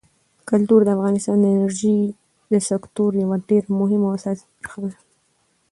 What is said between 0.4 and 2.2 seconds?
کلتور د افغانستان د انرژۍ